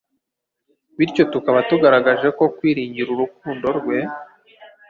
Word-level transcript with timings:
bityo 0.97 1.23
tukaba 1.33 1.59
tugaragaje 1.69 2.27
ko 2.37 2.45
kwiringira 2.55 3.09
urukundo 3.11 3.67
rwe 3.77 3.97